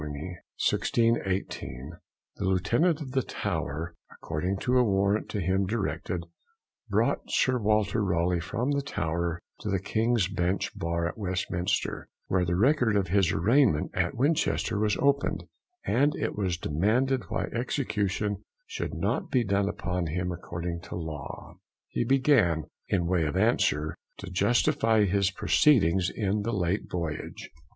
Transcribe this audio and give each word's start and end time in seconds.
_1618, 0.03 1.91
the 2.37 2.45
Lieutenant 2.45 3.01
of 3.01 3.11
the 3.11 3.21
Tower, 3.21 3.93
according 4.11 4.57
to 4.57 4.79
a 4.79 4.83
warrant 4.83 5.29
to 5.29 5.39
him 5.39 5.67
directed, 5.67 6.23
brought 6.89 7.19
Sir 7.29 7.59
Walter 7.59 8.03
Raleigh 8.03 8.39
from 8.39 8.71
the 8.71 8.81
Tower 8.81 9.39
to 9.59 9.69
the 9.69 9.77
King's 9.79 10.27
Bench 10.27 10.75
Bar 10.75 11.07
at 11.07 11.19
Westminster, 11.19 12.09
where 12.25 12.45
the 12.45 12.55
record 12.55 12.95
of 12.95 13.09
his 13.09 13.31
arraignment 13.31 13.91
at 13.93 14.15
Winchester 14.15 14.79
was 14.79 14.97
opened, 14.97 15.43
and 15.85 16.15
it 16.15 16.35
was 16.35 16.57
demanded 16.57 17.21
why 17.29 17.43
execution 17.53 18.43
should 18.65 18.95
not 18.95 19.29
be 19.29 19.43
done 19.43 19.69
upon 19.69 20.07
him 20.07 20.31
according 20.31 20.81
to 20.81 20.95
law. 20.95 21.59
He 21.89 22.03
began, 22.03 22.63
in 22.87 23.05
way 23.05 23.23
of 23.25 23.37
answer, 23.37 23.93
to 24.17 24.31
justify 24.31 25.05
his 25.05 25.29
proceedings 25.29 26.09
in 26.09 26.41
the 26.41 26.53
late 26.53 26.89
voyage. 26.89 27.51